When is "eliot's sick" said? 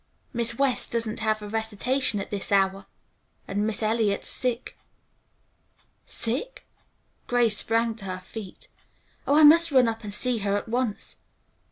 3.83-4.75